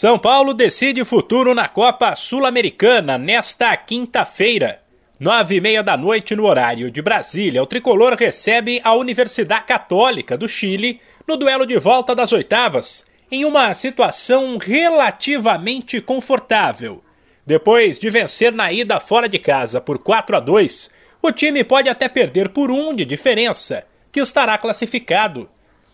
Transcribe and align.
São 0.00 0.18
Paulo 0.18 0.54
decide 0.54 1.04
futuro 1.04 1.54
na 1.54 1.68
Copa 1.68 2.14
Sul-Americana 2.14 3.18
nesta 3.18 3.76
quinta-feira. 3.76 4.78
Nove 5.20 5.56
e 5.56 5.60
meia 5.60 5.82
da 5.82 5.94
noite 5.94 6.34
no 6.34 6.46
horário 6.46 6.90
de 6.90 7.02
Brasília, 7.02 7.62
o 7.62 7.66
tricolor 7.66 8.14
recebe 8.14 8.80
a 8.82 8.94
Universidade 8.94 9.66
Católica 9.66 10.38
do 10.38 10.48
Chile 10.48 11.02
no 11.28 11.36
duelo 11.36 11.66
de 11.66 11.76
volta 11.78 12.14
das 12.14 12.32
oitavas, 12.32 13.04
em 13.30 13.44
uma 13.44 13.74
situação 13.74 14.56
relativamente 14.56 16.00
confortável. 16.00 17.04
Depois 17.46 17.98
de 17.98 18.08
vencer 18.08 18.52
na 18.54 18.72
ida 18.72 18.98
fora 18.98 19.28
de 19.28 19.38
casa 19.38 19.82
por 19.82 19.98
4 19.98 20.34
a 20.34 20.40
2, 20.40 20.90
o 21.20 21.30
time 21.30 21.62
pode 21.62 21.90
até 21.90 22.08
perder 22.08 22.48
por 22.48 22.70
um 22.70 22.94
de 22.94 23.04
diferença, 23.04 23.84
que 24.10 24.20
estará 24.20 24.56
classificado. 24.56 25.46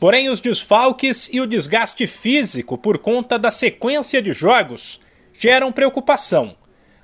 Porém, 0.00 0.30
os 0.30 0.40
desfalques 0.40 1.28
e 1.30 1.42
o 1.42 1.46
desgaste 1.46 2.06
físico 2.06 2.78
por 2.78 2.96
conta 2.96 3.38
da 3.38 3.50
sequência 3.50 4.22
de 4.22 4.32
jogos 4.32 4.98
geram 5.38 5.70
preocupação. 5.70 6.56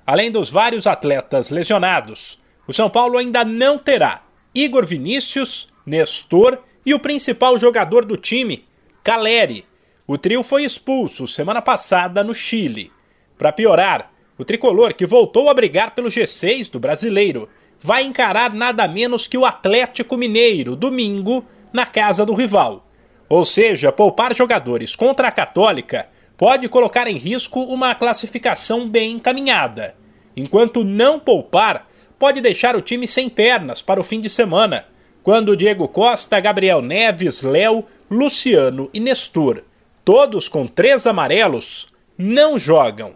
Além 0.06 0.30
dos 0.30 0.50
vários 0.50 0.86
atletas 0.86 1.50
lesionados, 1.50 2.40
o 2.66 2.72
São 2.72 2.88
Paulo 2.88 3.18
ainda 3.18 3.44
não 3.44 3.76
terá 3.76 4.22
Igor 4.54 4.86
Vinícius, 4.86 5.68
Nestor 5.84 6.58
e 6.86 6.94
o 6.94 6.98
principal 6.98 7.58
jogador 7.58 8.02
do 8.02 8.16
time, 8.16 8.64
Caleri. 9.04 9.66
O 10.06 10.16
trio 10.16 10.42
foi 10.42 10.64
expulso 10.64 11.26
semana 11.26 11.60
passada 11.60 12.24
no 12.24 12.34
Chile. 12.34 12.90
Para 13.36 13.52
piorar, 13.52 14.10
o 14.38 14.44
tricolor, 14.44 14.94
que 14.94 15.04
voltou 15.04 15.50
a 15.50 15.54
brigar 15.54 15.94
pelo 15.94 16.08
G6 16.08 16.70
do 16.70 16.80
brasileiro, 16.80 17.46
vai 17.78 18.04
encarar 18.04 18.54
nada 18.54 18.88
menos 18.88 19.26
que 19.26 19.36
o 19.36 19.44
Atlético 19.44 20.16
Mineiro 20.16 20.74
domingo 20.74 21.44
na 21.72 21.84
casa 21.84 22.24
do 22.24 22.32
rival. 22.32 22.85
Ou 23.28 23.44
seja, 23.44 23.90
poupar 23.90 24.34
jogadores 24.34 24.94
contra 24.94 25.28
a 25.28 25.32
Católica 25.32 26.08
pode 26.36 26.68
colocar 26.68 27.08
em 27.08 27.16
risco 27.16 27.60
uma 27.60 27.94
classificação 27.94 28.88
bem 28.88 29.12
encaminhada, 29.12 29.94
enquanto 30.36 30.84
não 30.84 31.18
poupar 31.18 31.88
pode 32.18 32.40
deixar 32.40 32.76
o 32.76 32.82
time 32.82 33.08
sem 33.08 33.28
pernas 33.28 33.82
para 33.82 34.00
o 34.00 34.04
fim 34.04 34.20
de 34.20 34.30
semana, 34.30 34.86
quando 35.22 35.56
Diego 35.56 35.88
Costa, 35.88 36.38
Gabriel 36.38 36.80
Neves, 36.80 37.42
Léo, 37.42 37.84
Luciano 38.10 38.88
e 38.94 39.00
Nestor, 39.00 39.62
todos 40.04 40.48
com 40.48 40.66
três 40.66 41.06
amarelos, 41.06 41.92
não 42.16 42.58
jogam. 42.58 43.14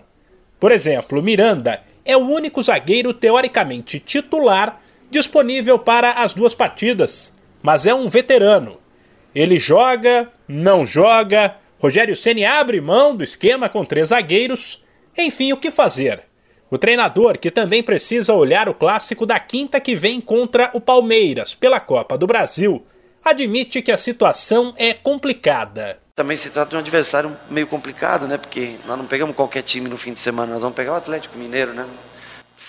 Por 0.59 0.73
exemplo, 0.73 1.23
Miranda 1.23 1.83
é 2.05 2.17
o 2.17 2.27
único 2.27 2.63
zagueiro 2.63 3.15
teoricamente 3.15 4.01
titular 4.01 4.81
disponível 5.11 5.79
para 5.79 6.13
as 6.13 6.33
duas 6.33 6.55
partidas, 6.55 7.37
mas 7.63 7.87
é 7.87 7.95
um 7.95 8.09
veterano 8.09 8.79
ele 9.35 9.59
joga, 9.59 10.31
não 10.49 10.87
joga. 10.87 11.57
Rogério 11.79 12.17
Ceni 12.17 12.45
abre 12.45 12.81
mão 12.81 13.17
do 13.17 13.25
esquema 13.25 13.69
com 13.69 13.85
três 13.85 14.09
zagueiros. 14.09 14.85
Enfim, 15.17 15.53
o 15.53 15.57
que 15.57 15.71
fazer? 15.71 16.23
O 16.71 16.79
treinador, 16.79 17.39
que 17.39 17.51
também 17.51 17.83
precisa 17.83 18.35
olhar 18.35 18.69
o 18.69 18.75
clássico 18.75 19.27
da 19.27 19.41
quinta 19.41 19.81
que 19.81 19.97
vem 19.97 20.21
contra 20.21 20.71
o 20.73 20.81
Palmeiras 20.81 21.55
pela 21.55 21.81
Copa 21.81 22.17
do 22.17 22.27
Brasil, 22.27 22.87
admite 23.25 23.83
que 23.83 23.91
a 23.91 23.97
situação 23.97 24.73
é 24.77 24.95
complicada. 24.95 25.99
Também 26.15 26.37
se 26.37 26.51
trata 26.51 26.71
de 26.71 26.77
um 26.77 26.79
adversário 26.79 27.37
meio 27.51 27.67
complicado, 27.67 28.29
né? 28.29 28.37
Porque 28.37 28.77
nós 28.87 28.97
não 28.97 29.07
pegamos 29.07 29.35
qualquer 29.35 29.63
time 29.63 29.89
no 29.89 29.97
fim 29.97 30.13
de 30.13 30.21
semana, 30.21 30.53
nós 30.53 30.63
vamos 30.63 30.77
pegar 30.77 30.93
o 30.93 30.97
Atlético 30.97 31.39
Mineiro, 31.39 31.73
né? 31.73 31.87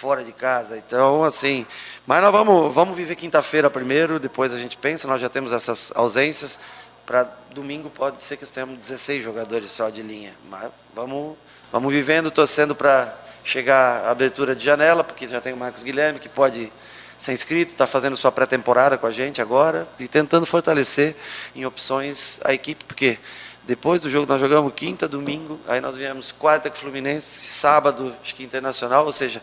Fora 0.02 0.24
de 0.24 0.32
casa. 0.32 0.76
Então, 0.76 1.24
assim, 1.24 1.64
mas 2.08 2.24
nós 2.24 2.32
vamos, 2.32 2.74
vamos 2.74 2.98
viver 2.98 3.16
quinta-feira 3.16 3.70
primeiro, 3.70 4.20
depois 4.20 4.52
a 4.52 4.58
gente 4.58 4.76
pensa, 4.76 5.08
nós 5.08 5.22
já 5.22 5.30
temos 5.30 5.54
essas 5.54 5.92
ausências. 5.96 6.60
Para 7.06 7.30
domingo 7.52 7.88
pode 7.88 8.24
ser 8.24 8.36
que 8.36 8.46
tenhamos 8.48 8.80
16 8.80 9.24
jogadores 9.24 9.70
só 9.70 9.92
de 9.92 10.02
linha. 10.02 10.34
Mas 10.50 10.72
vamos, 10.96 11.38
vamos 11.72 11.94
vivendo, 11.94 12.32
torcendo 12.32 12.76
para 12.76 13.16
chegar 13.44 14.06
a 14.06 14.10
abertura 14.10 14.56
de 14.56 14.66
janela, 14.66 15.04
porque 15.04 15.28
já 15.28 15.40
tem 15.40 15.54
o 15.54 15.58
Marcos 15.58 15.84
Guilherme 15.84 16.20
que 16.20 16.30
pode 16.30 16.74
ser 17.16 17.34
inscrito, 17.34 17.74
está 17.74 17.86
fazendo 17.86 18.18
sua 18.18 18.32
pré-temporada 18.32 18.98
com 18.98 19.06
a 19.06 19.12
gente 19.12 19.40
agora 19.40 19.88
e 20.00 20.08
tentando 20.08 20.48
fortalecer 20.48 21.16
em 21.56 21.64
opções 21.64 22.40
a 22.44 22.52
equipe, 22.56 22.84
porque 22.86 23.20
depois 23.66 24.02
do 24.02 24.10
jogo 24.10 24.26
nós 24.28 24.40
jogamos 24.40 24.74
quinta, 24.76 25.08
domingo, 25.08 25.60
aí 25.68 25.80
nós 25.80 25.96
viemos 25.96 26.32
quarta 26.32 26.70
com 26.70 26.76
o 26.76 26.80
Fluminense, 26.80 27.48
sábado 27.48 28.14
acho 28.22 28.34
que 28.36 28.44
Internacional, 28.44 29.06
ou 29.06 29.14
seja, 29.14 29.42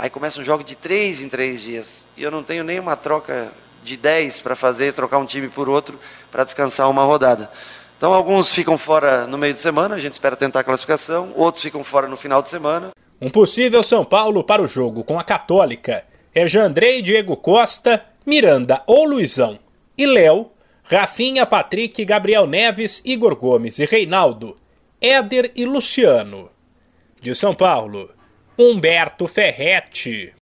Aí 0.00 0.08
começa 0.08 0.40
um 0.40 0.44
jogo 0.44 0.64
de 0.64 0.76
três 0.76 1.20
em 1.20 1.28
três 1.28 1.60
dias. 1.60 2.08
E 2.16 2.22
eu 2.22 2.30
não 2.30 2.42
tenho 2.42 2.64
nenhuma 2.64 2.96
troca 2.96 3.52
de 3.84 3.98
dez 3.98 4.40
para 4.40 4.56
fazer, 4.56 4.94
trocar 4.94 5.18
um 5.18 5.26
time 5.26 5.46
por 5.46 5.68
outro, 5.68 6.00
para 6.30 6.42
descansar 6.42 6.88
uma 6.88 7.04
rodada. 7.04 7.50
Então 7.98 8.14
alguns 8.14 8.50
ficam 8.50 8.78
fora 8.78 9.26
no 9.26 9.36
meio 9.36 9.52
de 9.52 9.60
semana, 9.60 9.96
a 9.96 9.98
gente 9.98 10.14
espera 10.14 10.34
tentar 10.34 10.60
a 10.60 10.64
classificação, 10.64 11.34
outros 11.36 11.62
ficam 11.62 11.84
fora 11.84 12.08
no 12.08 12.16
final 12.16 12.40
de 12.40 12.48
semana. 12.48 12.92
Um 13.20 13.28
possível 13.28 13.82
São 13.82 14.02
Paulo 14.02 14.42
para 14.42 14.62
o 14.62 14.66
jogo 14.66 15.04
com 15.04 15.20
a 15.20 15.24
Católica 15.24 16.02
é 16.34 16.48
Jandrei, 16.48 17.02
Diego 17.02 17.36
Costa, 17.36 18.02
Miranda 18.24 18.82
ou 18.86 19.04
Luizão 19.04 19.58
e 19.98 20.06
Léo, 20.06 20.50
Rafinha, 20.90 21.46
Patrick, 21.46 22.04
Gabriel 22.04 22.48
Neves, 22.48 23.00
Igor 23.04 23.36
Gomes 23.36 23.78
e 23.78 23.84
Reinaldo, 23.84 24.56
Éder 25.00 25.52
e 25.54 25.64
Luciano. 25.64 26.50
De 27.20 27.32
São 27.32 27.54
Paulo, 27.54 28.12
Humberto 28.58 29.28
Ferretti. 29.28 30.34